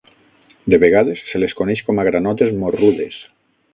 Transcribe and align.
De 0.73 0.77
vegades, 0.83 1.21
se 1.33 1.41
les 1.43 1.53
coneix 1.59 1.83
com 1.91 2.01
a 2.01 2.07
granotes 2.09 2.59
morrudes. 2.65 3.21